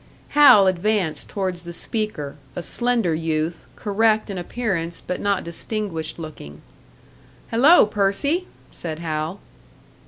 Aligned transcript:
Hal 0.29 0.65
advanced 0.65 1.29
towards 1.29 1.61
the 1.61 1.73
speaker, 1.73 2.35
a 2.55 2.63
slender 2.63 3.13
youth, 3.13 3.67
correct 3.75 4.31
in 4.31 4.39
appearance, 4.39 4.99
but 4.99 5.21
not 5.21 5.43
distinguished 5.43 6.17
looking. 6.17 6.63
"Hello, 7.51 7.85
Percy!" 7.85 8.47
said 8.71 8.97
Hal. 8.97 9.39